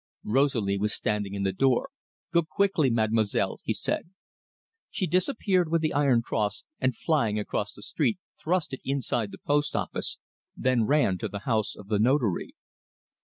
Rosalie 0.25 0.79
was 0.79 0.95
standing 0.95 1.35
in 1.35 1.43
the 1.43 1.51
door. 1.53 1.91
"Go 2.33 2.41
quickly, 2.41 2.89
Mademoiselle," 2.89 3.59
he 3.63 3.71
said. 3.71 4.09
She 4.89 5.05
disappeared 5.05 5.69
with 5.69 5.81
the 5.83 5.93
iron 5.93 6.23
cross, 6.23 6.63
and 6.79 6.97
flying 6.97 7.37
across 7.37 7.73
the 7.75 7.83
street, 7.83 8.17
thrust 8.43 8.73
it 8.73 8.81
inside 8.83 9.29
the 9.31 9.37
post 9.37 9.75
office, 9.75 10.17
then 10.57 10.85
ran 10.87 11.19
to 11.19 11.27
the 11.27 11.41
house 11.45 11.75
of 11.75 11.87
the 11.87 11.99
Notary. 11.99 12.55